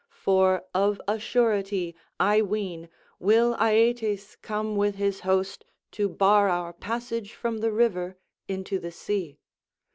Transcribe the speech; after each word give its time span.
For 0.23 0.65
of 0.73 0.99
a 1.07 1.19
surety, 1.19 1.95
I 2.19 2.41
ween, 2.41 2.89
will 3.19 3.53
Aeetes 3.57 4.35
come 4.41 4.75
with 4.75 4.95
his 4.95 5.19
host 5.19 5.63
to 5.91 6.09
bar 6.09 6.49
our 6.49 6.73
passage 6.73 7.33
from 7.35 7.59
the 7.59 7.71
river 7.71 8.17
into 8.47 8.79
the 8.79 8.91
sea. 8.91 9.37